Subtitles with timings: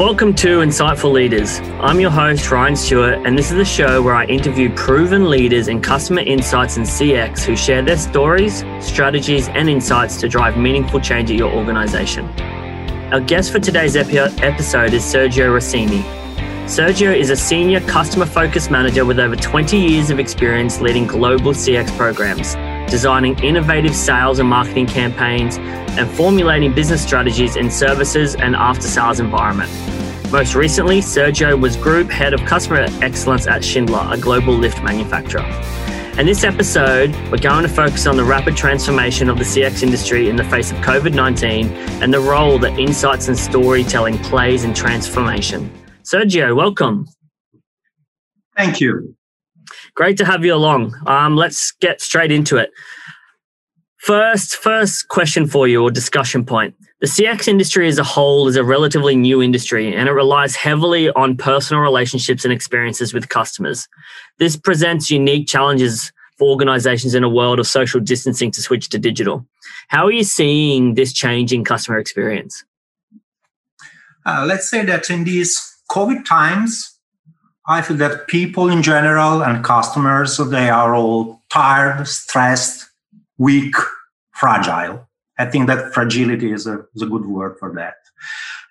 [0.00, 1.60] Welcome to Insightful Leaders.
[1.78, 5.68] I'm your host, Ryan Stewart, and this is the show where I interview proven leaders
[5.68, 11.00] in customer insights and CX who share their stories, strategies, and insights to drive meaningful
[11.00, 12.24] change at your organization.
[13.12, 16.00] Our guest for today's epi- episode is Sergio Rossini.
[16.64, 21.52] Sergio is a senior customer focused manager with over 20 years of experience leading global
[21.52, 22.54] CX programs,
[22.90, 25.56] designing innovative sales and marketing campaigns,
[25.98, 29.70] and formulating business strategies in services and after sales environment.
[30.30, 35.44] Most recently, Sergio was Group Head of Customer Excellence at Schindler, a global lift manufacturer.
[36.18, 40.28] In this episode, we're going to focus on the rapid transformation of the CX industry
[40.28, 41.68] in the face of COVID 19
[42.02, 45.72] and the role that insights and storytelling plays in transformation.
[46.02, 47.06] Sergio, welcome.
[48.56, 49.16] Thank you.
[49.94, 50.94] Great to have you along.
[51.06, 52.70] Um, let's get straight into it.
[53.98, 56.74] First, first question for you or discussion point.
[57.00, 61.10] The CX industry as a whole is a relatively new industry and it relies heavily
[61.10, 63.88] on personal relationships and experiences with customers.
[64.38, 68.98] This presents unique challenges for organizations in a world of social distancing to switch to
[68.98, 69.46] digital.
[69.88, 72.64] How are you seeing this change in customer experience?
[74.24, 75.58] Uh, let's say that in these
[75.90, 76.98] COVID times,
[77.70, 82.90] I feel that people in general and customers, they are all tired, stressed,
[83.38, 83.76] weak,
[84.32, 85.08] fragile.
[85.38, 87.94] I think that fragility is a, is a good word for that.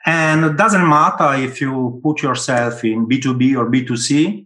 [0.05, 4.45] And it doesn't matter if you put yourself in B2B or B2C.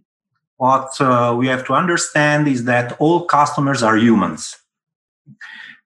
[0.56, 4.56] What uh, we have to understand is that all customers are humans.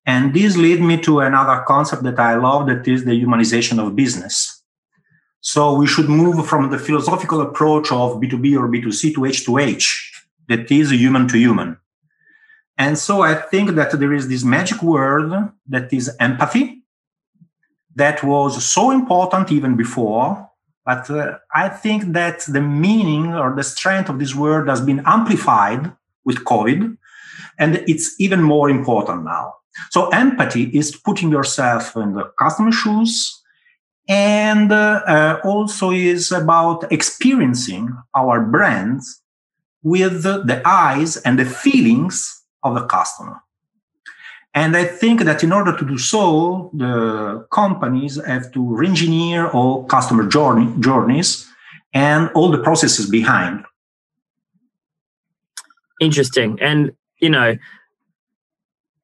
[0.04, 3.96] And this leads me to another concept that I love that is the humanization of
[3.96, 4.57] business.
[5.40, 9.86] So we should move from the philosophical approach of B2B or B2C to H2H,
[10.48, 11.78] that is human to human.
[12.76, 16.82] And so I think that there is this magic word that is empathy
[17.96, 20.48] that was so important even before.
[20.86, 25.02] But uh, I think that the meaning or the strength of this word has been
[25.04, 25.92] amplified
[26.24, 26.96] with COVID,
[27.58, 29.54] and it's even more important now.
[29.90, 33.37] So empathy is putting yourself in the customer shoes,
[34.08, 39.22] and uh, also is about experiencing our brands
[39.82, 43.40] with the eyes and the feelings of the customer.
[44.54, 49.84] And I think that in order to do so, the companies have to re-engineer all
[49.84, 51.46] customer journey, journeys
[51.94, 53.64] and all the processes behind.
[56.00, 56.58] Interesting.
[56.60, 57.56] And, you know,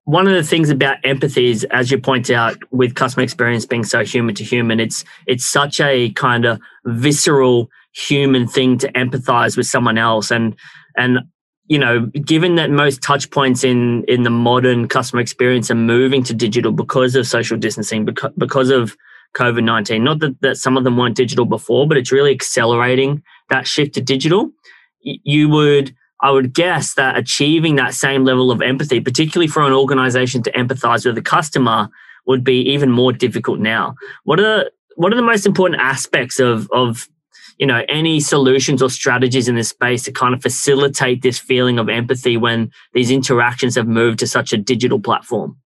[0.05, 3.85] one of the things about empathy is, as you point out, with customer experience being
[3.85, 9.57] so human to human, it's it's such a kind of visceral human thing to empathize
[9.57, 10.31] with someone else.
[10.31, 10.55] And
[10.97, 11.21] and
[11.67, 16.23] you know, given that most touch points in in the modern customer experience are moving
[16.25, 18.97] to digital because of social distancing, because, because of
[19.35, 20.05] COVID nineteen.
[20.05, 23.95] Not that, that some of them weren't digital before, but it's really accelerating that shift
[23.95, 24.51] to digital.
[25.01, 29.75] You would, I would guess, that achieving that same level of empathy, particularly for an
[29.75, 31.91] organization to empathize with the customer,
[32.27, 33.95] would be even more difficult now.
[34.25, 37.09] What are what are the most important aspects of of
[37.59, 41.79] you know any solutions or strategies in this space to kind of facilitate this feeling
[41.79, 45.57] of empathy when these interactions have moved to such a digital platform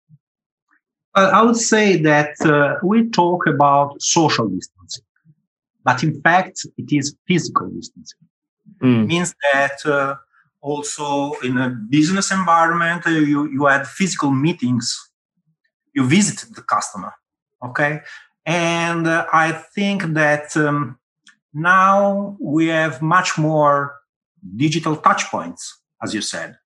[1.14, 5.04] uh, i would say that uh, we talk about social distancing
[5.82, 8.19] but in fact it is physical distancing
[8.82, 9.04] mm.
[9.04, 10.14] it means that uh,
[10.60, 15.10] also in a business environment uh, you, you had physical meetings
[15.94, 17.12] you visited the customer
[17.64, 18.00] okay
[18.46, 20.98] and uh, i think that um,
[21.54, 23.98] now we have much more
[24.56, 26.56] digital touch points, as you said.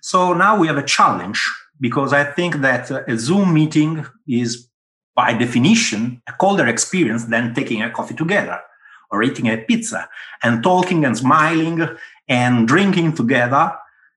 [0.00, 1.40] So now we have a challenge
[1.80, 4.68] because I think that a Zoom meeting is
[5.14, 8.60] by definition a colder experience than taking a coffee together
[9.10, 10.08] or eating a pizza
[10.42, 11.86] and talking and smiling
[12.32, 13.64] and drinking together.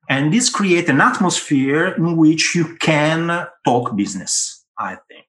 [0.07, 5.25] And this creates an atmosphere in which you can talk business, I think.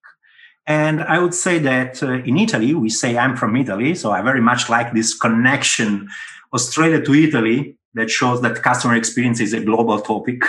[0.69, 3.95] And I would say that uh, in Italy, we say I'm from Italy.
[3.97, 6.09] So I very much like this connection,
[6.53, 10.43] Australia to Italy, that shows that customer experience is a global topic.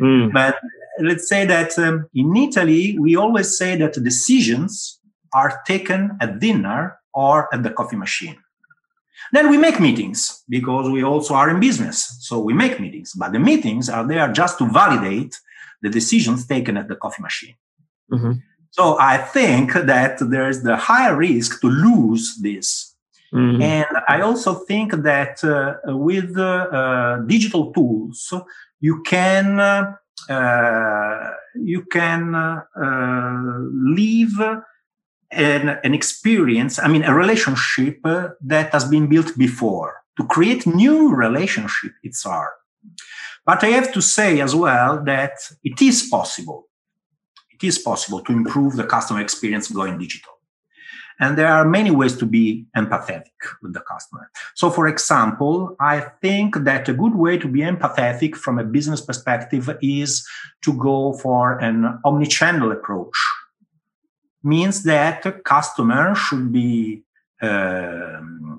[0.00, 0.32] Mm.
[0.32, 0.56] But
[1.00, 5.00] let's say that um, in Italy, we always say that decisions
[5.32, 8.36] are taken at dinner or at the coffee machine.
[9.32, 12.16] Then we make meetings because we also are in business.
[12.20, 15.38] So we make meetings, but the meetings are there just to validate
[15.82, 17.54] the decisions taken at the coffee machine.
[18.12, 18.32] Mm-hmm.
[18.70, 22.94] So I think that there's the higher risk to lose this.
[23.32, 23.62] Mm-hmm.
[23.62, 28.32] And I also think that uh, with uh, digital tools,
[28.80, 33.58] you can uh, you can uh,
[33.96, 34.62] live
[35.32, 39.96] an, an experience, I mean, a relationship uh, that has been built before.
[40.16, 42.50] To create new relationship, it's hard.
[43.46, 45.32] But I have to say as well that
[45.64, 46.68] it is possible.
[47.50, 50.32] It is possible to improve the customer experience going digital.
[51.20, 54.30] And there are many ways to be empathetic with the customer.
[54.54, 59.02] So, for example, I think that a good way to be empathetic from a business
[59.02, 60.26] perspective is
[60.62, 63.14] to go for an omni-channel approach.
[64.42, 67.02] Means that customer should be
[67.42, 68.58] um,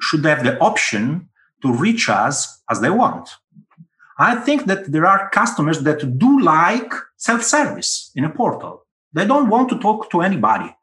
[0.00, 1.28] should have the option
[1.62, 3.28] to reach us as they want.
[4.18, 8.84] I think that there are customers that do like self-service in a portal.
[9.12, 10.74] They don't want to talk to anybody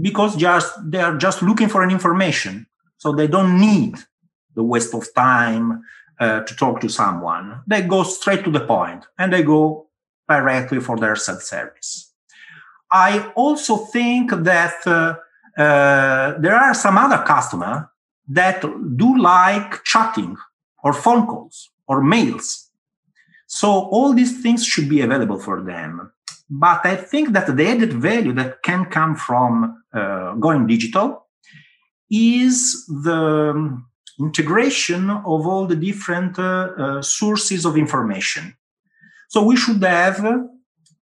[0.00, 2.66] because just they are just looking for an information
[2.98, 3.96] so they don't need
[4.54, 5.82] the waste of time
[6.18, 9.86] uh, to talk to someone they go straight to the point and they go
[10.28, 12.12] directly for their self-service
[13.10, 15.14] i also think that uh,
[15.64, 17.80] uh, there are some other customers
[18.38, 18.58] that
[19.02, 20.36] do like chatting
[20.84, 21.56] or phone calls
[21.90, 22.48] or mails
[23.46, 25.92] so all these things should be available for them
[26.48, 31.26] but I think that the added value that can come from uh, going digital
[32.10, 33.82] is the
[34.20, 38.56] integration of all the different uh, uh, sources of information.
[39.28, 40.24] So we should have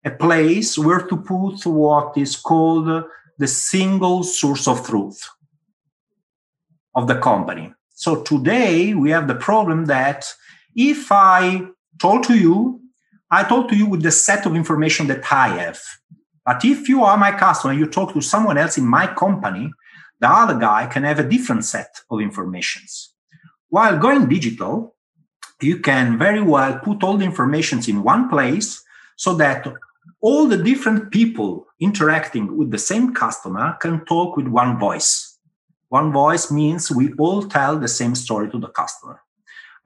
[0.05, 3.05] a place where to put what is called
[3.39, 5.29] the single source of truth
[6.95, 7.73] of the company.
[7.95, 10.33] So today we have the problem that
[10.75, 11.62] if I
[12.00, 12.81] told to you
[13.31, 15.81] I talk to you with the set of information that I have.
[16.47, 19.71] But if you are my customer and you talk to someone else in my company,
[20.19, 23.12] the other guy can have a different set of informations.
[23.69, 24.97] While going digital,
[25.61, 28.83] you can very well put all the informations in one place
[29.17, 29.67] so that
[30.20, 35.38] all the different people interacting with the same customer can talk with one voice.
[35.88, 39.20] One voice means we all tell the same story to the customer.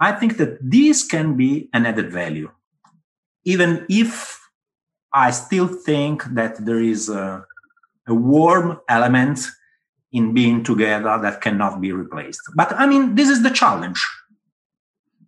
[0.01, 2.51] I think that this can be an added value
[3.45, 4.41] even if
[5.13, 7.45] I still think that there is a,
[8.07, 9.41] a warm element
[10.13, 12.41] in being together that cannot be replaced.
[12.55, 14.03] But I mean, this is the challenge.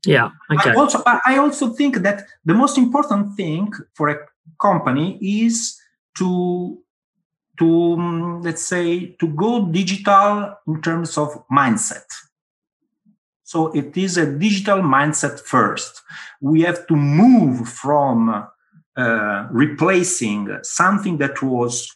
[0.07, 0.31] Yeah.
[0.51, 0.71] Okay.
[0.71, 4.19] I also, I also think that the most important thing for a
[4.61, 5.79] company is
[6.19, 6.79] to
[7.59, 12.05] to um, let's say to go digital in terms of mindset
[13.55, 16.03] so it is a digital mindset first.
[16.41, 18.49] We have to move from
[18.97, 21.95] uh, replacing something that was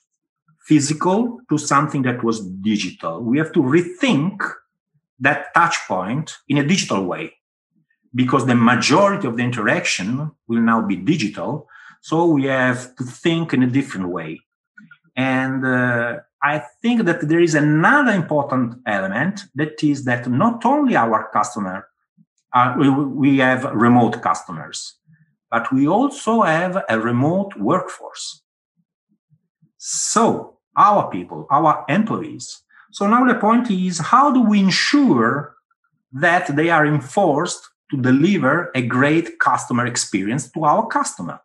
[0.67, 3.23] physical to something that was digital.
[3.23, 4.39] We have to rethink
[5.19, 7.33] that touch point in a digital way
[8.15, 11.69] because the majority of the interaction will now be digital.
[12.01, 14.41] So we have to think in a different way.
[15.17, 20.97] And uh, I think that there is another important element that is that not only
[20.97, 21.89] our customer,
[22.53, 24.95] uh, we, we have remote customers,
[25.51, 28.43] but we also have a remote workforce.
[29.77, 32.63] So our people, our employees.
[32.93, 35.55] So now the point is how do we ensure
[36.13, 41.41] that they are enforced to deliver a great customer experience to our customer?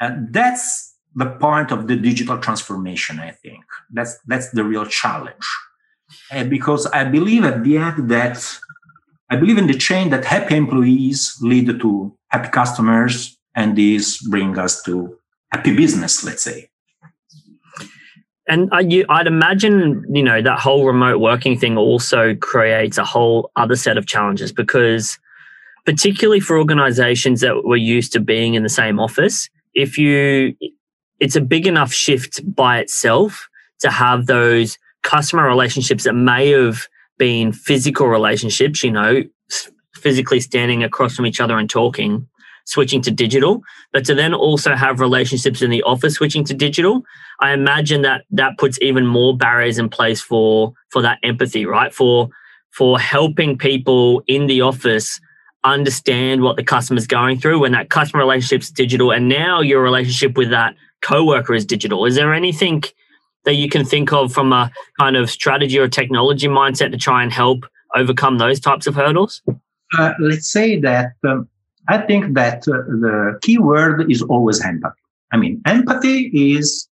[0.00, 3.64] And that's the point of the digital transformation i think.
[3.90, 5.46] That's that's the real challenge.
[6.30, 8.36] Uh, because i believe at the end that
[9.30, 14.56] i believe in the chain that happy employees lead to happy customers and this bring
[14.58, 15.16] us to
[15.50, 16.68] happy business let's say
[18.46, 23.50] and you, I'd imagine, you know, that whole remote working thing also creates a whole
[23.56, 25.18] other set of challenges because,
[25.86, 30.54] particularly for organizations that were used to being in the same office, if you
[31.20, 33.48] it's a big enough shift by itself
[33.80, 39.22] to have those customer relationships that may have been physical relationships, you know,
[39.94, 42.26] physically standing across from each other and talking,
[42.64, 47.02] switching to digital, but to then also have relationships in the office switching to digital,
[47.40, 51.92] I imagine that that puts even more barriers in place for for that empathy, right?
[51.92, 52.28] For
[52.70, 55.20] for helping people in the office
[55.62, 60.36] understand what the customer's going through when that customer relationship's digital and now your relationship
[60.36, 62.04] with that coworker is digital.
[62.04, 62.82] Is there anything
[63.44, 67.22] that you can think of from a kind of strategy or technology mindset to try
[67.22, 69.42] and help overcome those types of hurdles?
[69.98, 71.48] Uh, let's say that um,
[71.88, 75.00] I think that uh, the key word is always empathy.
[75.32, 76.88] I mean, empathy is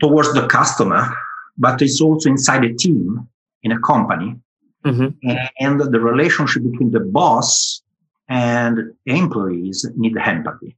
[0.00, 1.12] towards the customer,
[1.58, 3.26] but it's also inside a team
[3.62, 4.36] in a company.
[4.84, 5.36] Mm-hmm.
[5.60, 7.82] And the relationship between the boss
[8.28, 10.76] and employees need empathy.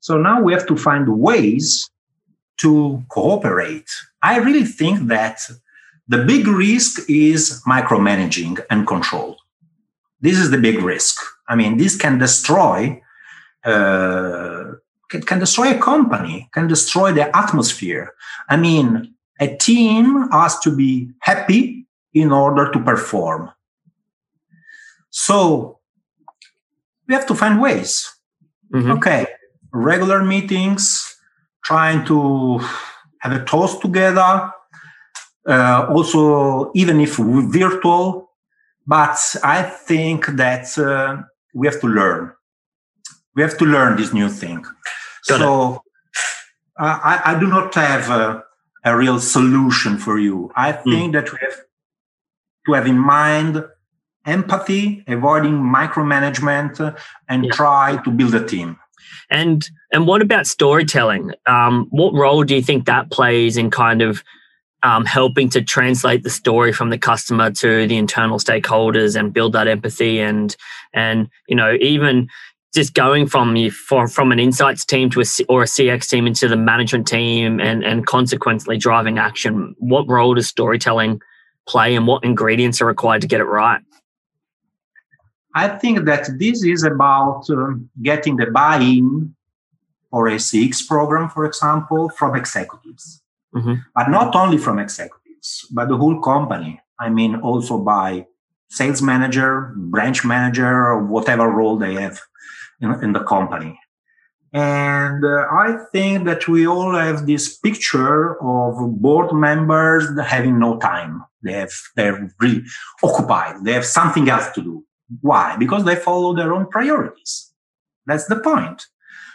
[0.00, 1.90] So now we have to find ways
[2.58, 3.88] to cooperate.
[4.22, 5.40] I really think that
[6.06, 9.38] the big risk is micromanaging and control.
[10.20, 11.16] This is the big risk.
[11.48, 13.00] I mean, this can destroy
[13.64, 14.64] uh,
[15.10, 18.14] can, can destroy a company, can destroy the atmosphere.
[18.48, 23.50] I mean, a team has to be happy in order to perform.
[25.10, 25.78] So
[27.06, 28.10] we have to find ways.
[28.72, 28.92] Mm-hmm.
[28.92, 29.26] Okay,
[29.72, 31.16] regular meetings,
[31.64, 32.58] trying to
[33.20, 34.50] have a toast together,
[35.46, 38.30] uh, also even if virtual.
[38.86, 41.22] But I think that uh,
[41.54, 42.32] we have to learn.
[43.34, 44.64] We have to learn this new thing.
[45.28, 45.82] Got so
[46.78, 48.44] I, I, do not have a,
[48.84, 50.50] a, real solution for you.
[50.56, 50.90] I hmm.
[50.90, 51.12] think mm.
[51.14, 51.56] that we have
[52.66, 53.64] to have in mind
[54.26, 56.96] empathy, avoiding micromanagement,
[57.28, 57.52] and yeah.
[57.52, 58.78] try to build a team.
[59.30, 61.32] And and what about storytelling?
[61.46, 64.24] Um, what role do you think that plays in kind of
[64.84, 69.54] um, helping to translate the story from the customer to the internal stakeholders and build
[69.54, 70.56] that empathy and
[70.92, 72.28] and you know even
[72.74, 76.26] just going from you for, from an insights team to a or a CX team
[76.26, 79.74] into the management team and and consequently driving action.
[79.78, 81.20] What role does storytelling
[81.66, 83.80] play, and what ingredients are required to get it right?
[85.54, 89.34] I think that this is about um, getting the buy-in
[90.10, 93.22] for a CX program, for example, from executives
[93.54, 93.74] mm-hmm.
[93.94, 96.80] but not only from executives, but the whole company.
[96.98, 98.26] I mean, also by
[98.68, 102.20] sales manager, branch manager, or whatever role they have
[102.80, 103.78] in, in the company.
[104.52, 110.78] And uh, I think that we all have this picture of board members having no
[110.78, 111.24] time.
[111.42, 112.62] They have, they're really
[113.02, 113.64] occupied.
[113.64, 114.84] They have something else to do.
[115.20, 115.56] Why?
[115.56, 117.52] Because they follow their own priorities.
[118.06, 118.86] That's the point.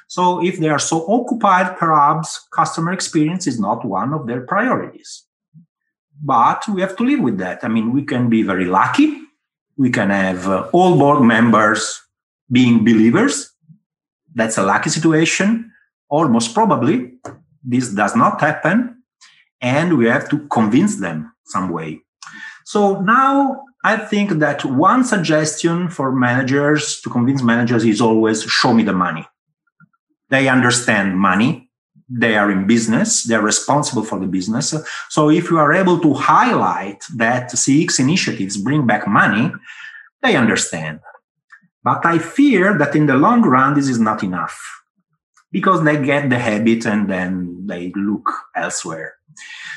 [0.09, 5.23] So if they are so occupied, perhaps customer experience is not one of their priorities.
[6.19, 7.63] But we have to live with that.
[7.63, 9.21] I mean, we can be very lucky.
[9.77, 12.01] We can have uh, all board members
[12.51, 13.51] being believers.
[14.33, 15.71] That's a lucky situation.
[16.09, 17.13] Almost probably
[17.63, 19.03] this does not happen.
[19.61, 22.01] And we have to convince them some way.
[22.65, 28.73] So now I think that one suggestion for managers to convince managers is always show
[28.73, 29.27] me the money.
[30.29, 31.69] They understand money.
[32.09, 33.23] They are in business.
[33.23, 34.73] They're responsible for the business.
[35.09, 39.51] So if you are able to highlight that CX initiatives bring back money,
[40.21, 41.01] they understand.
[41.83, 44.59] But I fear that in the long run, this is not enough
[45.51, 49.15] because they get the habit and then they look elsewhere.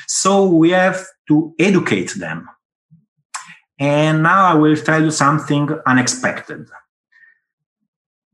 [0.07, 2.49] So we have to educate them.
[3.79, 6.67] And now I will tell you something unexpected.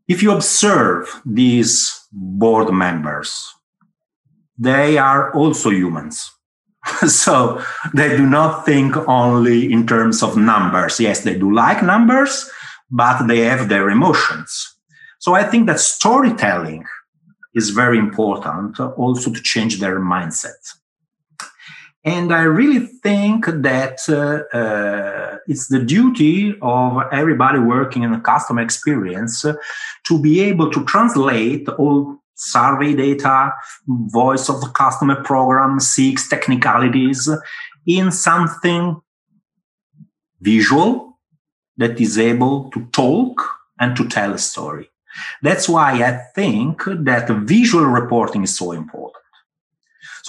[0.07, 3.53] If you observe these board members,
[4.57, 6.31] they are also humans.
[7.07, 7.63] so
[7.93, 10.99] they do not think only in terms of numbers.
[10.99, 12.49] Yes, they do like numbers,
[12.89, 14.75] but they have their emotions.
[15.19, 16.85] So I think that storytelling
[17.53, 20.61] is very important also to change their mindset.
[22.05, 28.19] And I really think that uh, uh, it's the duty of everybody working in the
[28.19, 33.53] customer experience to be able to translate all survey data,
[33.87, 37.29] voice of the customer program, CX technicalities
[37.85, 38.95] in something
[40.39, 41.19] visual
[41.77, 43.41] that is able to talk
[43.79, 44.89] and to tell a story.
[45.41, 49.18] That's why I think that visual reporting is so important.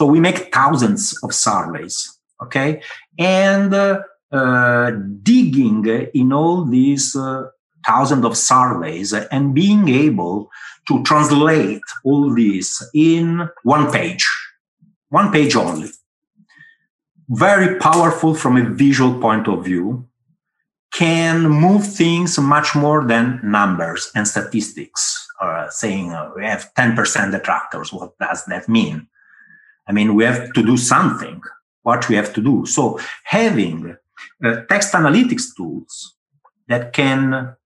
[0.00, 2.80] So we make thousands of surveys, okay?
[3.19, 4.00] And uh,
[4.33, 4.92] uh,
[5.23, 7.49] digging in all these uh,
[7.87, 10.49] thousands of surveys and being able
[10.88, 14.26] to translate all this in one page,
[15.11, 15.90] one page only.
[17.28, 20.09] Very powerful from a visual point of view,
[20.95, 25.26] can move things much more than numbers and statistics.
[25.42, 29.07] Uh, saying uh, we have 10% detractors, what does that mean?
[29.90, 31.42] I mean, we have to do something.
[31.82, 32.64] What we have to do.
[32.64, 33.97] So having
[34.44, 36.14] uh, text analytics tools
[36.68, 37.56] that can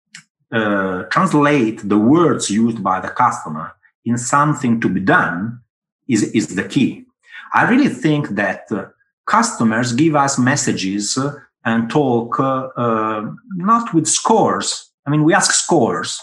[0.51, 3.73] uh, translate the words used by the customer
[4.07, 5.61] in something to be done
[6.09, 7.05] is, is the key.
[7.53, 8.87] I really think that uh,
[9.27, 11.35] customers give us messages uh,
[11.67, 14.93] and talk uh, uh, not with scores.
[15.07, 16.19] I mean, we ask scores.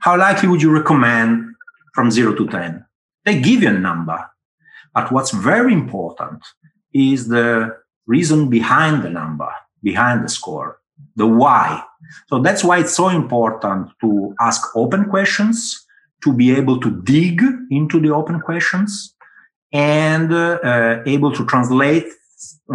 [0.00, 1.54] How likely would you recommend
[1.94, 2.84] from zero to 10?
[3.24, 4.28] They give you a number.
[4.94, 6.40] But what's very important
[6.92, 7.76] is the
[8.06, 9.50] reason behind the number,
[9.82, 10.80] behind the score,
[11.16, 11.82] the why.
[12.28, 15.86] So that's why it's so important to ask open questions,
[16.24, 19.14] to be able to dig into the open questions,
[19.72, 22.06] and uh, able to translate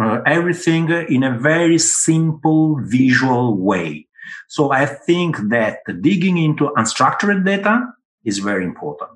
[0.00, 4.06] uh, everything in a very simple visual way.
[4.48, 7.86] So I think that digging into unstructured data
[8.24, 9.10] is very important.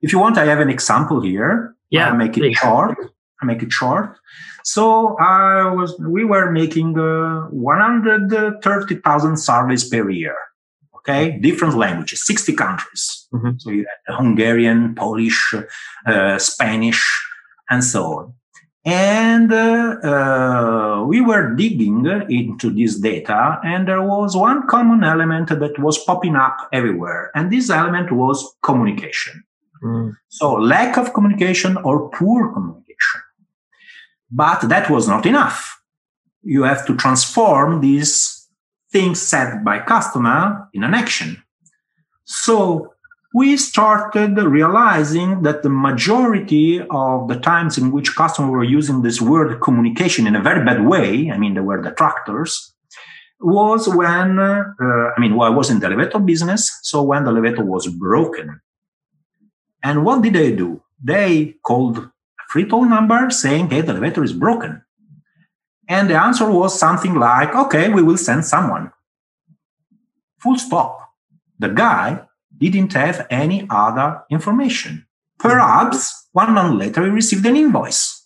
[0.00, 1.76] If you want, I have an example here.
[1.92, 2.56] Yeah, I'll make it please.
[2.56, 2.96] short.
[3.40, 4.16] I make it short.
[4.64, 10.36] So I was, we were making uh, 130,000 surveys per year.
[10.96, 13.26] Okay, different languages, 60 countries.
[13.34, 13.50] Mm-hmm.
[13.58, 15.52] So you had Hungarian, Polish,
[16.06, 17.02] uh, Spanish,
[17.68, 18.34] and so on.
[18.84, 25.48] And uh, uh, we were digging into this data, and there was one common element
[25.48, 27.30] that was popping up everywhere.
[27.34, 29.44] And this element was communication.
[29.82, 30.16] Mm.
[30.28, 33.20] So, lack of communication or poor communication.
[34.30, 35.80] But that was not enough.
[36.42, 38.48] You have to transform these
[38.90, 41.42] things said by customer in an action.
[42.24, 42.92] So,
[43.34, 49.22] we started realizing that the majority of the times in which customers were using this
[49.22, 52.74] word communication in a very bad way, I mean, they were detractors,
[53.40, 57.30] was when, uh, I mean, well, I was in the elevator business, so when the
[57.30, 58.60] elevator was broken.
[59.82, 60.82] And what did they do?
[61.02, 62.12] They called a
[62.48, 64.82] free toll number saying, hey, the elevator is broken.
[65.88, 68.92] And the answer was something like, okay, we will send someone.
[70.38, 70.98] Full stop.
[71.58, 72.22] The guy
[72.56, 75.06] didn't have any other information.
[75.38, 78.22] Perhaps one month later, he received an invoice.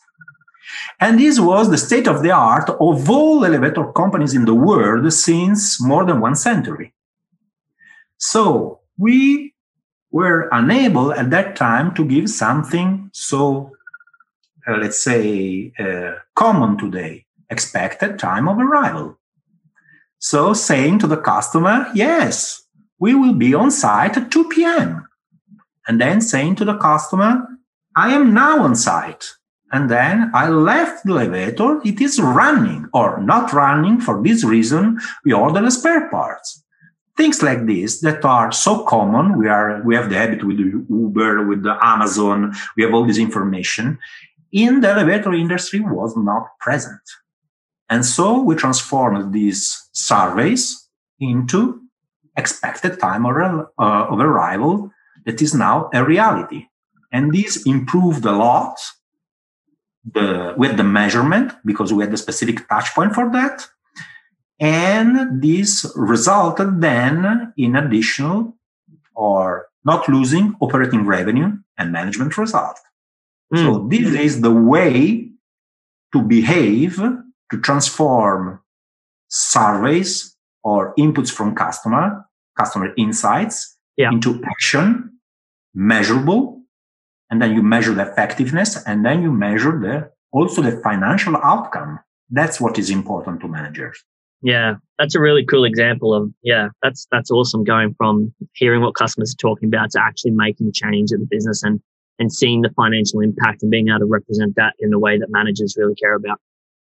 [1.01, 5.11] And this was the state of the art of all elevator companies in the world
[5.13, 6.95] since more than one century.
[8.19, 9.55] So we
[10.11, 13.73] were unable at that time to give something so,
[14.67, 19.19] uh, let's say, uh, common today expected time of arrival.
[20.19, 22.63] So saying to the customer, yes,
[22.99, 25.07] we will be on site at 2 p.m.
[25.87, 27.47] And then saying to the customer,
[27.95, 29.25] I am now on site.
[29.73, 31.81] And then I left the elevator.
[31.85, 34.01] It is running or not running.
[34.01, 36.62] For this reason, we order the spare parts.
[37.16, 39.38] Things like this that are so common.
[39.38, 42.55] We are, we have the habit with the Uber, with the Amazon.
[42.76, 43.98] We have all this information
[44.52, 47.00] in the elevator industry was not present.
[47.88, 50.88] And so we transformed these surveys
[51.20, 51.83] into
[52.37, 53.37] expected time of,
[53.79, 54.90] uh, of arrival
[55.24, 56.66] that is now a reality.
[57.12, 58.76] And this improved a lot
[60.12, 63.66] the, with the measurement because we had a specific touch point for that.
[64.59, 68.57] And this resulted then in additional
[69.14, 72.79] or not losing operating revenue and management result.
[73.53, 73.59] Mm.
[73.59, 75.31] So this is the way
[76.12, 78.61] to behave to transform
[79.29, 82.25] surveys or inputs from customer,
[82.59, 84.11] customer insights yeah.
[84.11, 85.19] into action,
[85.75, 86.62] measurable,
[87.31, 92.01] and then you measure the effectiveness, and then you measure the also the financial outcome.
[92.31, 94.03] That's what is important to managers.
[94.42, 97.64] Yeah, that's a really cool example of yeah, that's that's awesome.
[97.64, 101.62] Going from hearing what customers are talking about to actually making change in the business
[101.62, 101.81] and
[102.18, 105.29] and seeing the financial impact and being able to represent that in the way that
[105.31, 106.40] managers really care about.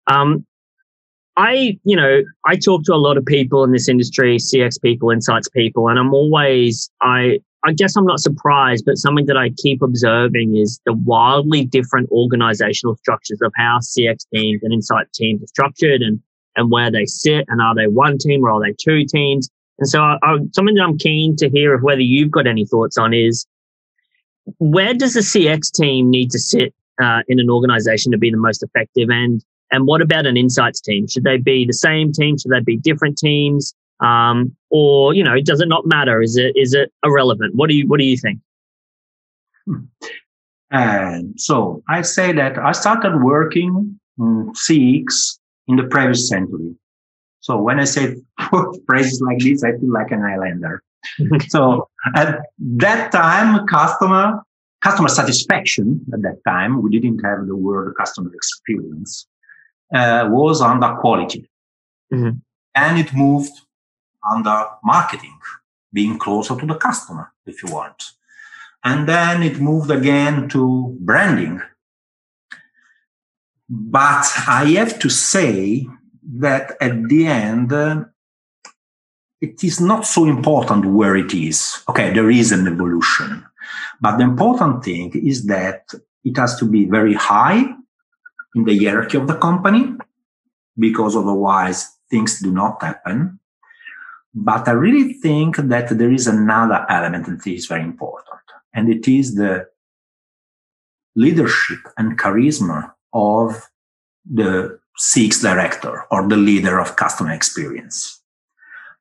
[0.07, 0.46] Um,
[1.37, 5.11] I, you know, I talk to a lot of people in this industry, CX people,
[5.11, 9.50] insights people, and I'm always, I, I guess I'm not surprised, but something that I
[9.62, 15.42] keep observing is the wildly different organizational structures of how CX teams and insight teams
[15.42, 16.20] are structured and,
[16.56, 19.48] and where they sit and are they one team or are they two teams?
[19.78, 22.66] And so I, I, something that I'm keen to hear of whether you've got any
[22.66, 23.46] thoughts on is
[24.58, 28.36] where does the CX team need to sit uh, in an organization to be the
[28.36, 29.08] most effective?
[29.10, 31.08] And and what about an insights team?
[31.08, 32.36] Should they be the same team?
[32.36, 33.74] Should they be different teams?
[34.00, 36.20] Um, or you know, does it not matter?
[36.20, 37.54] Is it is it irrelevant?
[37.54, 38.40] What do you what do you think?
[40.70, 45.38] And so I say that I started working in CX
[45.68, 46.75] in the previous century.
[47.40, 48.16] So when I say
[48.87, 50.83] phrases like this, I feel like an islander.
[51.48, 54.42] so at that time, customer
[54.83, 59.27] customer satisfaction at that time, we didn't have the word customer experience
[59.94, 61.48] uh, was under quality.
[62.12, 62.38] Mm-hmm.
[62.75, 63.53] And it moved
[64.29, 65.38] under marketing,
[65.92, 68.03] being closer to the customer, if you want.
[68.85, 71.61] And then it moved again to branding.
[73.74, 75.88] But I have to say
[76.37, 78.04] that at the end, uh,
[79.40, 81.82] it is not so important where it is.
[81.88, 83.46] Okay, there is an evolution.
[83.98, 85.90] But the important thing is that
[86.22, 87.64] it has to be very high
[88.54, 89.94] in the hierarchy of the company
[90.78, 93.40] because otherwise things do not happen.
[94.35, 98.42] But I really think that there is another element that is very important,
[98.74, 99.66] and it is the
[101.16, 103.68] leadership and charisma of
[104.31, 108.20] the CX director or the leader of customer experience.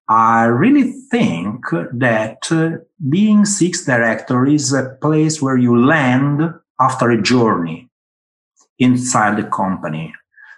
[0.08, 7.12] I really think that uh, being CX director is a place where you land after
[7.12, 7.90] a journey
[8.80, 10.14] inside the company.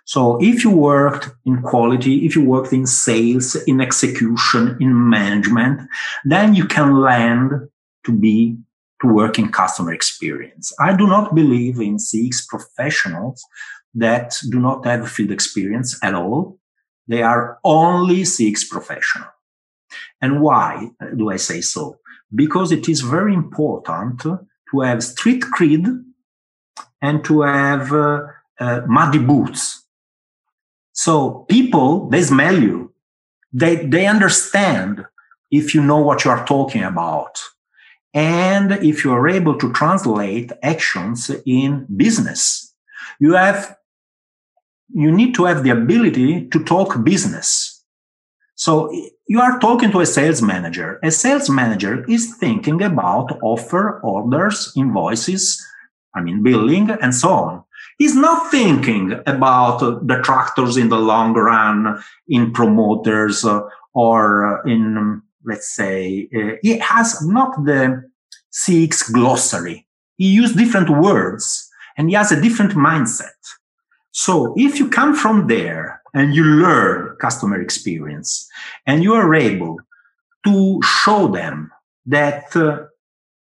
[0.06, 5.88] So if you worked in quality, if you worked in sales, in execution, in management,
[6.26, 7.52] then you can land
[8.06, 8.58] to be
[9.04, 10.74] to work in customer experience.
[10.80, 13.46] I do not believe in CX professionals
[13.94, 16.58] that do not have field experience at all.
[17.08, 19.28] They are only CX professional.
[20.22, 22.00] And why do I say so?
[22.34, 26.04] Because it is very important to have street cred
[27.02, 28.22] and to have uh,
[28.60, 29.84] uh, muddy boots.
[30.94, 32.94] So people, they smell you.
[33.52, 35.06] They, they understand
[35.52, 37.38] if you know what you are talking about.
[38.14, 42.74] And if you are able to translate actions in business,
[43.20, 43.76] you have,
[44.94, 47.84] you need to have the ability to talk business.
[48.56, 48.92] So
[49.28, 51.00] you are talking to a sales manager.
[51.04, 55.62] A sales manager is thinking about offer, orders, invoices,
[56.16, 57.64] I mean, billing and so on.
[57.98, 63.62] He's not thinking about detractors in the long run, in promoters uh,
[63.94, 68.10] or in, let's say, uh, he has not the
[68.52, 69.88] CX glossary.
[70.18, 73.40] He used different words and he has a different mindset.
[74.12, 78.48] So if you come from there and you learn customer experience
[78.86, 79.78] and you are able
[80.46, 81.72] to show them
[82.06, 82.84] that uh,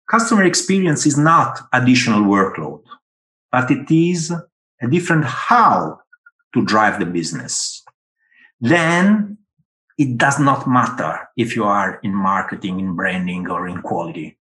[0.09, 2.83] customer experience is not additional workload,
[3.51, 4.31] but it is
[4.81, 5.99] a different how
[6.53, 7.83] to drive the business.
[8.59, 9.37] Then
[10.01, 14.35] it does not matter if you are in marketing, in branding, or in quality.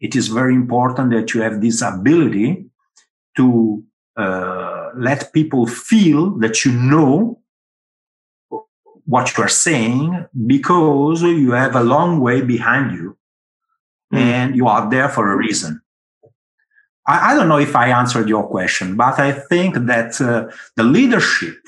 [0.00, 2.66] It is very important that you have this ability
[3.36, 3.84] to
[4.16, 7.38] uh, let people feel that you know
[9.06, 13.16] what you are saying because you have a long way behind you
[14.12, 14.18] mm.
[14.18, 15.80] and you are there for a reason.
[17.06, 20.84] I, I, don't know if I answered your question, but I think that uh, the
[20.84, 21.58] leadership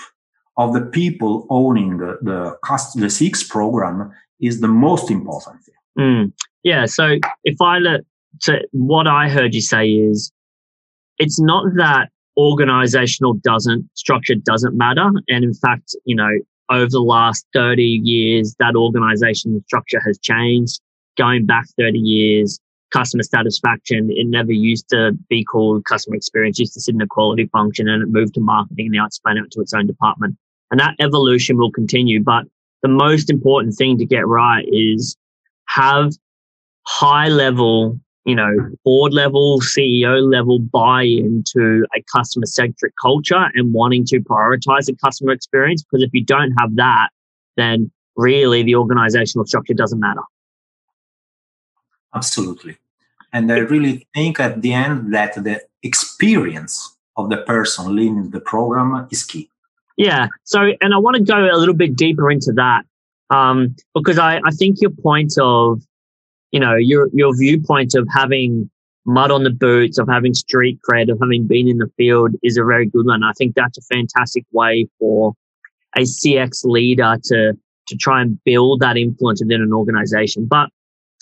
[0.56, 5.74] of the people owning the, the, cost, the CX program is the most important thing.
[5.98, 6.32] Mm.
[6.62, 6.86] Yeah.
[6.86, 8.00] So if I let,
[8.40, 10.32] so what I heard you say is
[11.18, 15.10] it's not that organizational doesn't structure doesn't matter.
[15.28, 16.30] And in fact, you know,
[16.70, 20.80] over the last 30 years, that organizational structure has changed.
[21.16, 22.60] Going back 30 years,
[22.92, 27.06] customer satisfaction, it never used to be called customer experience, used to sit in a
[27.06, 29.86] quality function and it moved to marketing and now it's spun out to its own
[29.86, 30.36] department.
[30.70, 32.22] And that evolution will continue.
[32.22, 32.44] But
[32.82, 35.16] the most important thing to get right is
[35.66, 36.12] have
[36.86, 38.52] high level you know,
[38.84, 44.96] board level, CEO level buy into a customer centric culture and wanting to prioritize the
[45.02, 45.84] customer experience.
[45.84, 47.10] Because if you don't have that,
[47.56, 50.22] then really the organizational structure doesn't matter.
[52.14, 52.78] Absolutely.
[53.32, 58.40] And I really think at the end that the experience of the person leading the
[58.40, 59.50] program is key.
[59.96, 60.28] Yeah.
[60.44, 62.82] So, and I want to go a little bit deeper into that
[63.30, 65.80] um, because I, I think your point of
[66.56, 68.70] you know, your, your viewpoint of having
[69.04, 72.56] mud on the boots, of having street cred, of having been in the field is
[72.56, 73.22] a very good one.
[73.22, 75.34] I think that's a fantastic way for
[75.96, 77.52] a CX leader to,
[77.88, 80.46] to try and build that influence within an organization.
[80.46, 80.70] But,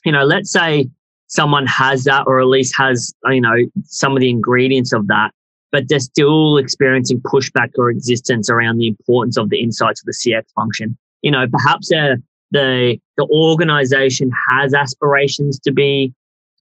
[0.05, 0.87] you know, let's say
[1.27, 5.31] someone has that or at least has, you know, some of the ingredients of that,
[5.75, 10.13] but they're still experiencing pushback or existence around the importance of the insights of the
[10.13, 10.97] CX function.
[11.23, 12.19] You know, perhaps they're
[12.53, 16.15] the the organization has aspirations to be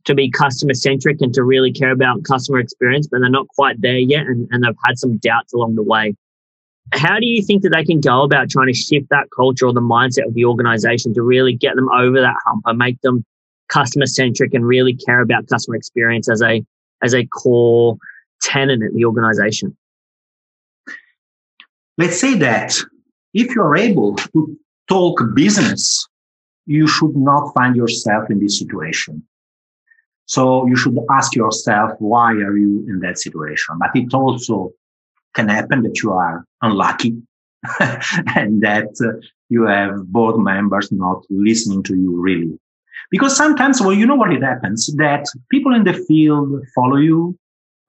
[0.06, 3.80] to be customer centric and to really care about customer experience, but they're not quite
[3.82, 6.16] there yet and, and they've had some doubts along the way.
[6.94, 9.74] How do you think that they can go about trying to shift that culture or
[9.74, 13.24] the mindset of the organization to really get them over that hump and make them
[13.70, 16.66] customer centric and really care about customer experience as a
[17.04, 17.98] as a core
[18.44, 19.76] tenet in the organization?
[21.98, 22.76] Let's say that
[23.34, 26.08] if you're able to talk business,
[26.66, 29.24] you should not find yourself in this situation.
[30.26, 33.78] So you should ask yourself, why are you in that situation?
[33.80, 34.72] But it also
[35.36, 37.18] can happen that you are unlucky
[38.36, 42.58] and that uh, you have board members not listening to you really.
[43.12, 47.38] Because sometimes, well, you know what it happens that people in the field follow you,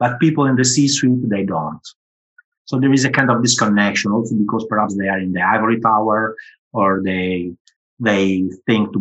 [0.05, 1.81] but people in the C suite, they don't.
[2.67, 5.81] So there is a kind of disconnection also because perhaps they are in the ivory
[5.81, 6.37] tower
[6.75, 7.55] or they
[7.99, 8.95] they think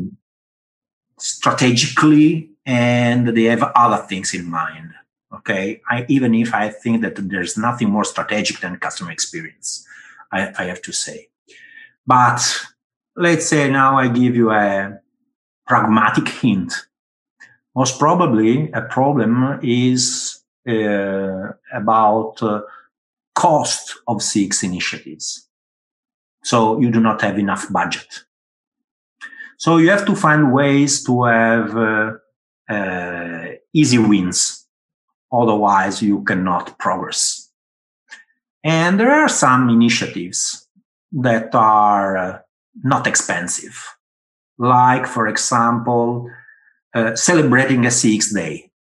[1.18, 4.92] strategically and they have other things in mind.
[5.36, 5.82] Okay.
[5.90, 9.86] I, even if I think that there's nothing more strategic than customer experience,
[10.32, 11.28] I, I have to say.
[12.08, 12.40] But
[13.18, 15.00] let's say now I give you a
[15.68, 16.72] pragmatic hint.
[17.76, 22.62] Most probably a problem is about uh,
[23.36, 25.48] cost of CX initiatives.
[26.44, 28.24] So you do not have enough budget.
[29.58, 32.12] So you have to find ways to have uh,
[32.70, 34.68] uh, easy wins.
[35.32, 37.50] Otherwise, you cannot progress.
[38.64, 40.68] And there are some initiatives
[41.12, 42.40] that are uh,
[42.84, 43.78] not expensive,
[44.58, 46.30] like, for example,
[46.94, 48.72] uh, celebrating a CX day.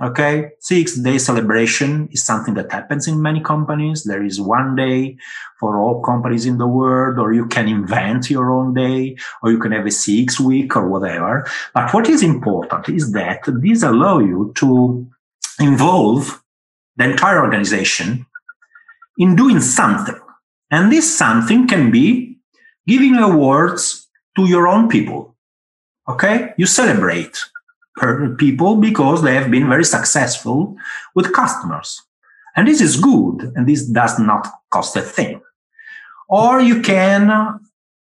[0.00, 4.04] Okay, CX day celebration is something that happens in many companies.
[4.04, 5.16] There is one day
[5.58, 9.58] for all companies in the world, or you can invent your own day, or you
[9.58, 11.44] can have a CX week or whatever.
[11.74, 15.04] But what is important is that these allow you to
[15.58, 16.44] involve
[16.96, 18.24] the entire organization
[19.18, 20.20] in doing something.
[20.70, 22.38] And this something can be
[22.86, 24.06] giving awards
[24.36, 25.34] to your own people.
[26.08, 27.36] Okay, you celebrate
[28.38, 30.76] people because they have been very successful
[31.14, 32.02] with customers.
[32.56, 35.40] And this is good, and this does not cost a thing.
[36.28, 37.60] Or you can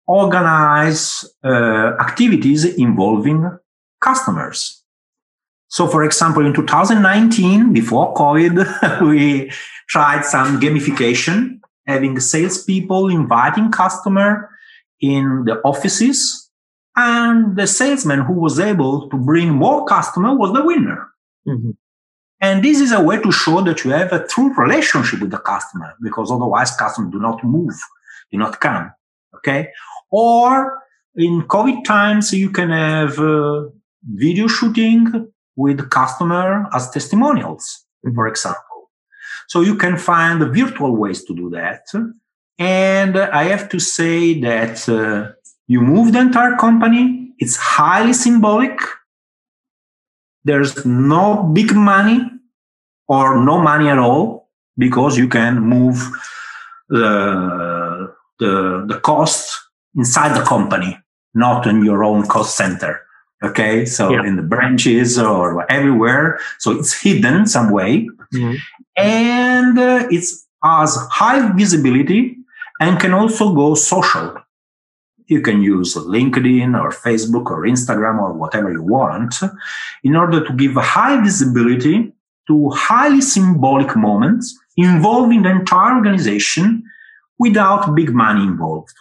[0.08, 3.58] organize uh, activities involving
[4.02, 4.84] customers.
[5.68, 9.52] So, for example, in 2019, before COVID, we
[9.90, 14.50] tried some gamification, having salespeople inviting customer
[15.02, 16.45] in the offices
[16.96, 21.10] and the salesman who was able to bring more customer was the winner.
[21.48, 21.72] Mm-hmm.
[22.42, 25.40] And this is a way to show that you have a true relationship with the
[25.40, 27.74] customer because otherwise customers do not move,
[28.32, 28.92] do not come.
[29.36, 29.70] Okay.
[30.12, 30.80] Or
[31.16, 33.66] in COVID times, you can have uh,
[34.04, 38.16] video shooting with customer as testimonials, mm-hmm.
[38.16, 38.92] for example.
[39.48, 41.84] So you can find virtual ways to do that.
[42.58, 45.35] And I have to say that uh,
[45.68, 47.34] you move the entire company.
[47.40, 48.80] It's highly symbolic.
[50.44, 52.22] There's no big money
[53.08, 55.98] or no money at all because you can move
[56.90, 59.60] the, the, the cost
[59.96, 60.98] inside the company,
[61.34, 63.02] not in your own cost center.
[63.44, 63.86] Okay.
[63.86, 64.24] So yeah.
[64.24, 66.40] in the branches or everywhere.
[66.60, 68.08] So it's hidden some way.
[68.34, 68.56] Mm-hmm.
[68.98, 72.38] And uh, it's has high visibility
[72.80, 74.36] and can also go social
[75.28, 79.36] you can use LinkedIn or Facebook or Instagram or whatever you want
[80.04, 82.14] in order to give high visibility
[82.48, 86.84] to highly symbolic moments involving the entire organization
[87.40, 88.94] without big money involved.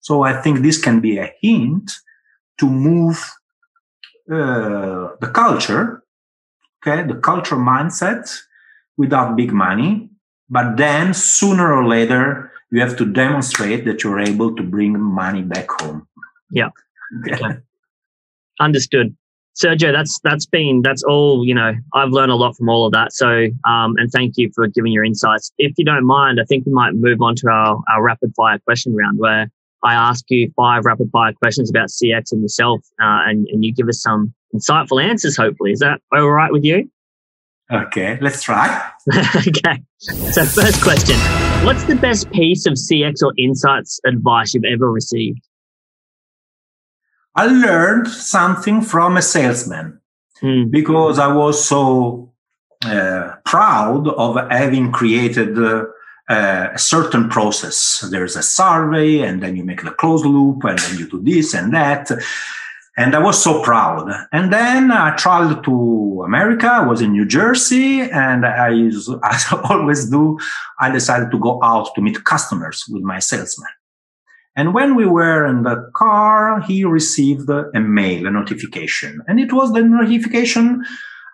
[0.00, 1.92] So I think this can be a hint
[2.58, 3.16] to move
[4.30, 6.02] uh, the culture,
[6.78, 8.30] okay, the culture mindset
[8.96, 10.08] without big money.
[10.48, 15.42] But then sooner or later, you have to demonstrate that you're able to bring money
[15.42, 16.06] back home.
[16.52, 16.70] Yeah.
[17.28, 17.58] Okay.
[18.58, 19.16] Understood.
[19.54, 21.46] Sergio, that's that's been that's all.
[21.46, 23.12] You know, I've learned a lot from all of that.
[23.12, 25.52] So, um, and thank you for giving your insights.
[25.58, 28.58] If you don't mind, I think we might move on to our our rapid fire
[28.58, 29.48] question round, where
[29.84, 33.72] I ask you five rapid fire questions about CX and yourself, uh, and and you
[33.72, 35.36] give us some insightful answers.
[35.36, 36.90] Hopefully, is that all right with you?
[37.72, 38.90] Okay, let's try.
[39.36, 39.82] okay.
[39.98, 41.16] So, first question
[41.64, 45.40] What's the best piece of CX or insights advice you've ever received?
[47.36, 50.00] I learned something from a salesman
[50.40, 50.64] hmm.
[50.70, 52.32] because I was so
[52.84, 55.84] uh, proud of having created uh,
[56.28, 58.04] a certain process.
[58.10, 61.54] There's a survey, and then you make the closed loop, and then you do this
[61.54, 62.10] and that.
[62.96, 64.10] And I was so proud.
[64.32, 66.66] And then I traveled to America.
[66.66, 68.00] I was in New Jersey.
[68.02, 70.38] And I, as I always do,
[70.80, 73.70] I decided to go out to meet customers with my salesman.
[74.56, 79.22] And when we were in the car, he received a mail, a notification.
[79.28, 80.84] And it was the notification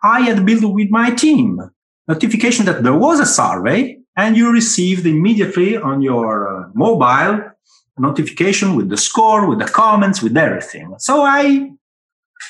[0.02, 1.60] I had built with my team.
[2.06, 7.50] Notification that there was a survey and you received immediately on your uh, mobile
[7.98, 10.94] notification with the score, with the comments, with everything.
[10.98, 11.70] So I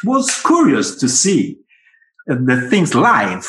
[0.04, 1.58] was curious to see
[2.26, 3.48] the things live.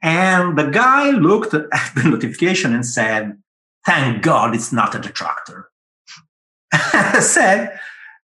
[0.00, 3.36] And the guy looked at the notification and said,
[3.84, 5.70] Thank God it's not a detractor.
[7.20, 7.78] Said,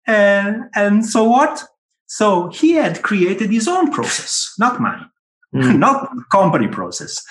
[0.07, 1.65] and, and so what?
[2.07, 5.07] So he had created his own process, not mine,
[5.55, 5.79] mm.
[5.79, 7.23] not company process.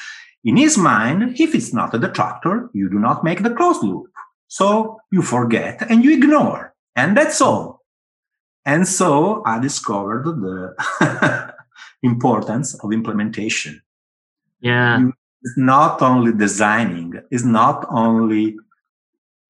[0.43, 4.07] In his mind, if it's not a detractor, you do not make the closed loop.
[4.49, 6.73] So you forget and you ignore.
[6.95, 7.85] And that's all.
[8.65, 11.53] And so I discovered the
[12.03, 13.81] importance of implementation.
[14.59, 15.07] Yeah.
[15.41, 18.57] It's not only designing, it's not only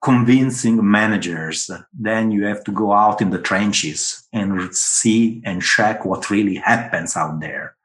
[0.04, 1.72] convincing managers.
[1.94, 6.56] Then you have to go out in the trenches and see and check what really
[6.56, 7.76] happens out there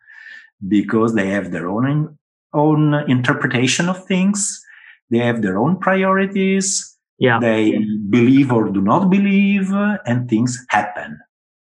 [0.69, 2.19] because they have their own
[2.53, 4.63] own interpretation of things.
[5.11, 6.94] They have their own priorities.
[7.19, 7.39] Yeah.
[7.41, 7.79] They
[8.11, 9.71] believe or do not believe
[10.07, 11.19] and things happen.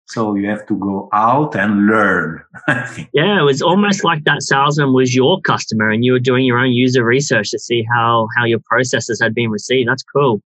[0.07, 2.43] So you have to go out and learn.
[3.13, 6.59] yeah, it was almost like that salesman was your customer and you were doing your
[6.59, 9.87] own user research to see how, how your processes had been received.
[9.89, 10.41] That's cool.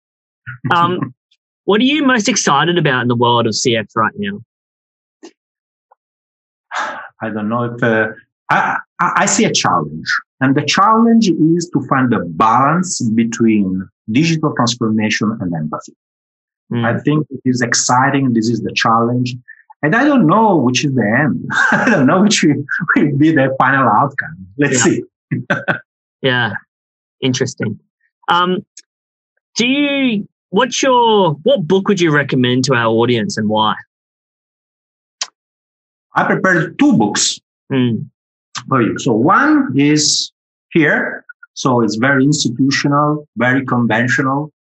[0.74, 1.14] Um,
[1.64, 4.40] what are you most excited about in the world of CX right now?
[7.20, 8.09] I don't know if uh,
[8.50, 10.06] I, I see a challenge.
[10.40, 15.94] And the challenge is to find a balance between digital transformation and empathy.
[16.72, 16.84] Mm.
[16.84, 18.32] I think it is exciting.
[18.32, 19.34] This is the challenge.
[19.82, 21.44] And I don't know which is the end.
[21.72, 22.64] I don't know which will,
[22.96, 24.46] will be the final outcome.
[24.58, 24.92] Let's yeah.
[24.92, 25.02] see.
[26.22, 26.52] yeah.
[27.20, 27.78] Interesting.
[28.28, 28.64] Um,
[29.56, 33.74] do you, what's your, what book would you recommend to our audience and why?
[36.14, 37.40] I prepared two books
[37.72, 38.08] mm.
[38.98, 40.33] So one is
[40.70, 41.24] here.
[41.54, 44.52] So it's very institutional, very conventional.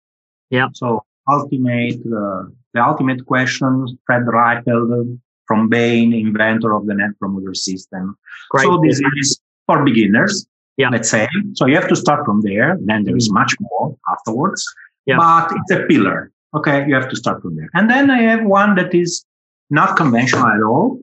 [0.50, 0.68] Yeah.
[0.74, 7.54] So ultimate, uh, the ultimate question, Fred Reichheld from Bain, inventor of the Net Promoter
[7.54, 8.16] System.
[8.50, 8.64] Great.
[8.64, 10.88] So this is for beginners, yeah.
[10.88, 11.28] let's say.
[11.54, 12.78] So you have to start from there.
[12.80, 14.64] Then there is much more afterwards.
[15.04, 15.16] Yeah.
[15.18, 16.32] But it's a pillar.
[16.54, 16.86] Okay.
[16.86, 17.68] You have to start from there.
[17.74, 19.24] And then I have one that is
[19.70, 21.00] not conventional at all.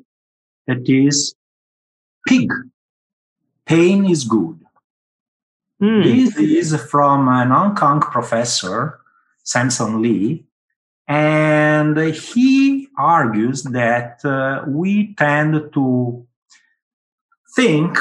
[0.67, 1.35] That is
[2.27, 2.49] pig.
[3.65, 4.59] Pain is good.
[5.81, 6.03] Mm.
[6.03, 8.99] This is from an Hong Kong professor
[9.43, 10.45] Samson Lee.
[11.07, 16.25] And he argues that uh, we tend to
[17.55, 17.97] think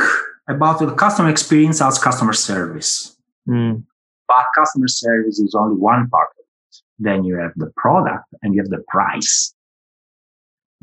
[0.48, 3.16] about the customer experience as customer service.
[3.48, 3.84] Mm.
[4.28, 6.76] But customer service is only one part of it.
[6.98, 9.54] Then you have the product and you have the price.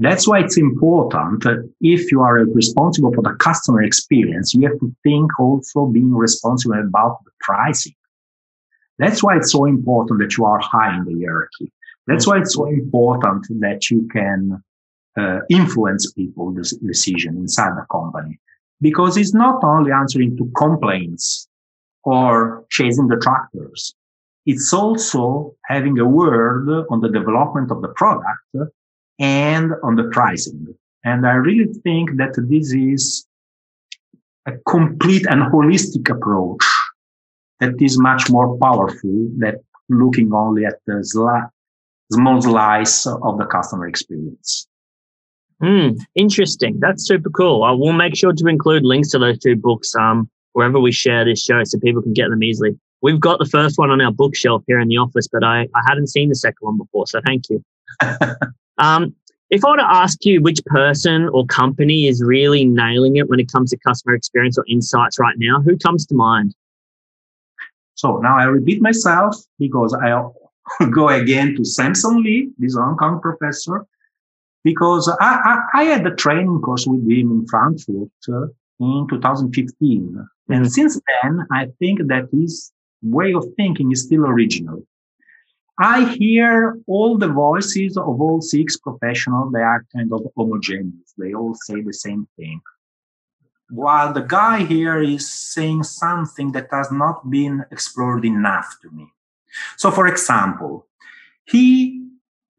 [0.02, 4.80] That's why it's important that if you are responsible for the customer experience, you have
[4.80, 7.96] to think also being responsible about the pricing.
[8.98, 11.72] That's why it's so important that you are high in the hierarchy.
[12.08, 14.64] That's why it's so important that you can
[15.18, 18.40] uh, influence people this decision inside the company
[18.80, 21.50] because it's not only answering to complaints
[22.04, 23.94] or chasing detractors.
[24.46, 28.40] It's also having a word on the development of the product
[29.20, 30.68] and on the pricing.
[31.04, 33.26] And I really think that this is
[34.46, 36.64] a complete and holistic approach
[37.60, 39.56] that is much more powerful than
[39.90, 41.50] looking only at the sli-
[42.12, 44.68] small slice of the customer experience.
[45.62, 46.78] Hmm, interesting.
[46.80, 47.64] That's super cool.
[47.64, 51.26] I will make sure to include links to those two books um, wherever we share
[51.26, 52.80] this show so people can get them easily.
[53.02, 55.82] We've got the first one on our bookshelf here in the office, but I, I
[55.88, 57.64] hadn't seen the second one before, so thank you.
[58.80, 59.16] um,
[59.50, 63.40] if I were to ask you which person or company is really nailing it when
[63.40, 66.54] it comes to customer experience or insights right now, who comes to mind?
[67.96, 70.24] So now I repeat myself because I
[70.92, 73.86] go again to Samson Lee, this Hong Kong professor,
[74.64, 75.40] because I,
[75.74, 78.48] I, I had a training course with him in Frankfurt uh,
[78.80, 80.02] in 2015.
[80.02, 80.54] Mm-hmm.
[80.54, 84.84] And since then, I think that his way of thinking is still original.
[85.80, 89.54] I hear all the voices of all CX professionals.
[89.54, 91.14] They are kind of homogeneous.
[91.18, 92.62] They all say the same thing
[93.70, 99.08] while the guy here is saying something that has not been explored enough to me.
[99.78, 100.88] So, for example,
[101.46, 102.08] he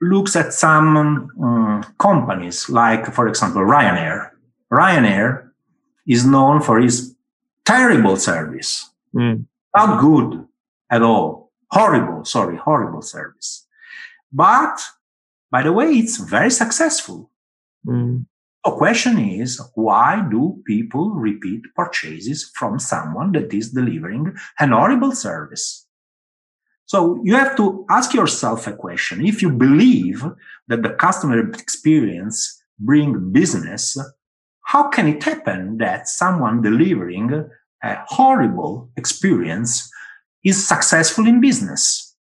[0.01, 0.97] looks at some
[1.43, 4.31] um, companies like, for example, Ryanair.
[4.73, 5.51] Ryanair
[6.07, 7.15] is known for its
[7.65, 9.45] terrible service, mm.
[9.77, 10.47] not good
[10.91, 11.40] at all,
[11.71, 13.67] horrible, sorry, horrible service.
[14.33, 14.81] But
[15.51, 17.31] by the way, it's very successful.
[17.87, 18.27] Mm.
[18.65, 25.13] The question is, why do people repeat purchases from someone that is delivering an horrible
[25.13, 25.87] service?
[26.85, 29.25] So you have to ask yourself a question.
[29.25, 30.25] If you believe
[30.69, 33.97] that the customer experience bring business,
[34.63, 37.49] how can it happen that someone delivering
[37.83, 39.91] a horrible experience
[40.45, 42.17] is successful in business?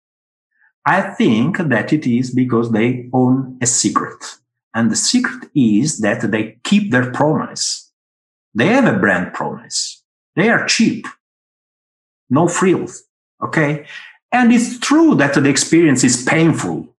[0.85, 4.23] I think that it is because they own a secret.
[4.73, 7.91] And the secret is that they keep their promise.
[8.53, 10.03] They have a brand promise.
[10.35, 11.05] They are cheap.
[12.29, 13.03] No frills.
[13.43, 13.85] Okay.
[14.31, 16.95] And it's true that the experience is painful.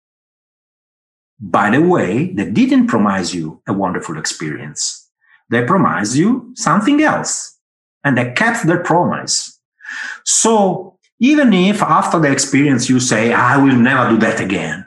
[1.40, 5.08] By the way, they didn't promise you a wonderful experience.
[5.50, 7.56] They promised you something else.
[8.04, 9.60] and they kept their promise.
[10.24, 14.86] So even if after the experience you say, I will never do that again,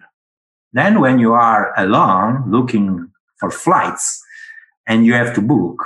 [0.73, 4.21] then when you are alone looking for flights
[4.87, 5.85] and you have to book,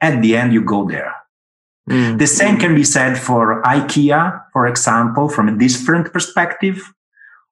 [0.00, 1.14] at the end you go there.
[1.88, 2.18] Mm.
[2.18, 6.92] The same can be said for IKEA, for example, from a different perspective,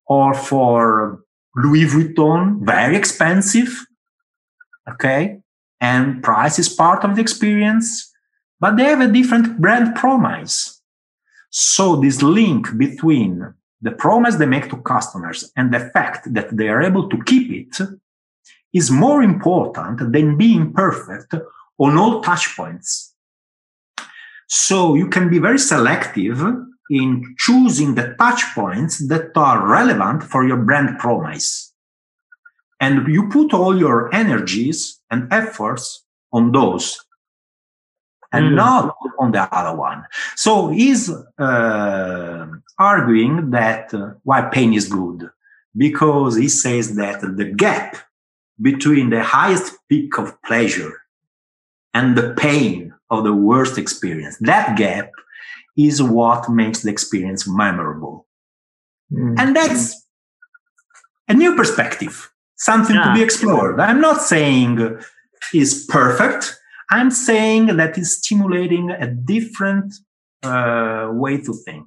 [0.06, 1.22] or for
[1.54, 3.86] Louis Vuitton, very expensive.
[4.90, 5.40] Okay.
[5.80, 8.12] And price is part of the experience,
[8.58, 10.77] but they have a different brand promise.
[11.50, 16.68] So this link between the promise they make to customers and the fact that they
[16.68, 17.88] are able to keep it
[18.72, 21.34] is more important than being perfect
[21.78, 23.14] on all touch points.
[24.48, 26.40] So you can be very selective
[26.90, 31.72] in choosing the touch points that are relevant for your brand promise.
[32.80, 36.98] And you put all your energies and efforts on those
[38.32, 38.54] and mm.
[38.56, 40.04] not on the other one.
[40.36, 42.46] So he's uh,
[42.78, 45.30] arguing that uh, why pain is good
[45.76, 47.96] because he says that the gap
[48.60, 50.92] between the highest peak of pleasure
[51.94, 55.10] and the pain of the worst experience, that gap
[55.76, 58.26] is what makes the experience memorable.
[59.12, 59.38] Mm.
[59.38, 60.04] And that's
[61.28, 63.04] a new perspective, something yeah.
[63.04, 63.80] to be explored.
[63.80, 64.98] I'm not saying
[65.54, 66.58] is perfect.
[66.90, 69.94] I'm saying that is stimulating a different
[70.42, 71.86] uh, way to think.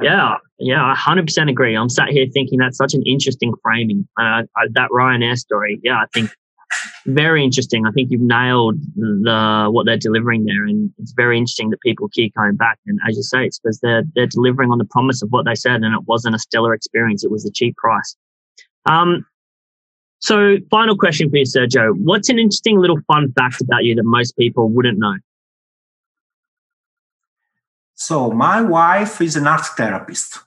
[0.00, 1.76] Yeah, yeah, I 100% agree.
[1.76, 4.08] I'm sat here thinking that's such an interesting framing.
[4.18, 6.30] Uh, that Ryanair story, yeah, I think
[7.06, 7.86] very interesting.
[7.86, 12.08] I think you've nailed the what they're delivering there, and it's very interesting that people
[12.08, 12.78] keep coming back.
[12.86, 15.54] And as you say, it's because they're they're delivering on the promise of what they
[15.54, 18.16] said, and it wasn't a stellar experience; it was a cheap price.
[18.86, 19.26] Um,
[20.22, 21.96] so, final question for you, Sergio.
[21.96, 25.16] What's an interesting little fun fact about you that most people wouldn't know?
[27.94, 30.38] So, my wife is an art therapist,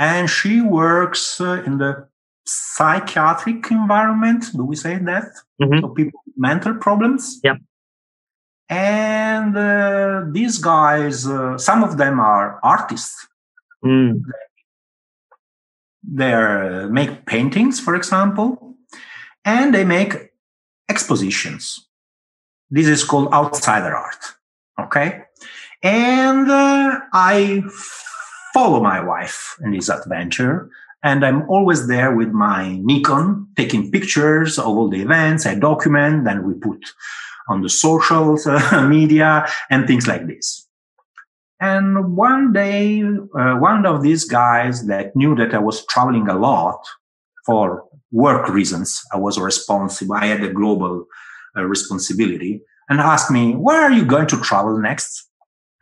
[0.00, 2.08] and she works uh, in the
[2.44, 4.46] psychiatric environment.
[4.52, 5.30] Do we say that?
[5.62, 5.80] Mm-hmm.
[5.82, 7.38] So, people with mental problems.
[7.44, 7.58] Yep.
[8.68, 13.28] And uh, these guys, uh, some of them are artists.
[13.84, 14.24] Mm
[16.02, 18.76] they uh, make paintings, for example,
[19.44, 20.30] and they make
[20.88, 21.86] expositions.
[22.70, 24.24] This is called outsider art.
[24.80, 25.22] Okay.
[25.82, 27.62] And uh, I
[28.54, 30.70] follow my wife in this adventure.
[31.02, 35.46] And I'm always there with my Nikon, taking pictures of all the events.
[35.46, 36.84] I document, then we put
[37.48, 40.66] on the social uh, media and things like this.
[41.60, 46.38] And one day, uh, one of these guys that knew that I was traveling a
[46.38, 46.80] lot
[47.44, 51.04] for work reasons, I was responsible, I had a global
[51.56, 55.28] uh, responsibility, and asked me, Where are you going to travel next?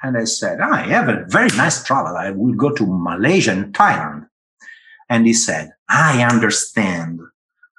[0.03, 2.17] And I said, I have a very nice travel.
[2.17, 4.27] I will go to Malaysia and Thailand.
[5.09, 7.21] And he said, I understand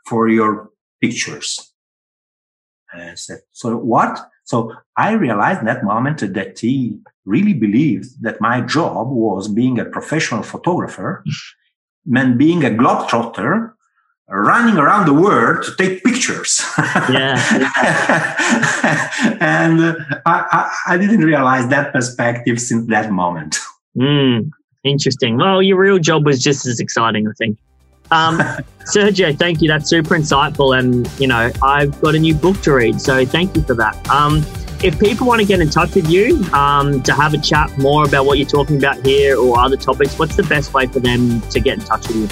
[0.05, 0.69] for your
[1.01, 1.73] pictures.
[2.91, 4.19] And I said, So what?
[4.49, 9.77] So I realized in that moment that he really believed that my job was being
[9.77, 11.23] a professional photographer,
[12.07, 13.73] meant being a globetrotter,
[14.27, 16.61] running around the world to take pictures.
[16.79, 17.35] Yeah.
[19.39, 19.95] and uh,
[20.25, 23.59] I, I, I, didn't realize that perspective since that moment.
[23.95, 24.49] Mm,
[24.83, 25.37] interesting.
[25.37, 27.59] Well, your real job was just as exciting, I think.
[28.12, 28.39] Um,
[28.89, 29.68] Sergio, thank you.
[29.68, 30.78] That's super insightful.
[30.78, 32.99] And, you know, I've got a new book to read.
[32.99, 33.95] So thank you for that.
[34.10, 34.43] Um,
[34.82, 38.05] if people want to get in touch with you um, to have a chat more
[38.05, 41.41] about what you're talking about here or other topics, what's the best way for them
[41.49, 42.28] to get in touch with you?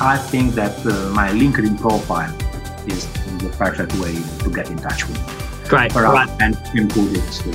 [0.00, 2.34] I think that uh, my LinkedIn profile
[2.86, 3.06] is
[3.38, 5.68] the perfect way to get in touch with me.
[5.68, 5.94] Great.
[5.94, 6.28] right.
[6.40, 7.46] And include it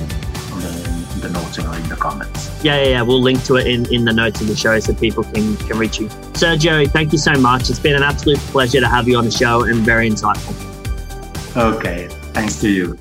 [0.52, 2.63] on the, the notes or in the comments.
[2.63, 3.01] Yeah, yeah, yeah.
[3.01, 5.78] We'll link to it in, in the notes of the show so people can, can
[5.78, 6.07] reach you.
[6.34, 7.70] Sergio, thank you so much.
[7.70, 10.55] It's been an absolute pleasure to have you on the show and very insightful.
[11.55, 12.07] Okay.
[12.34, 12.97] Thanks to you.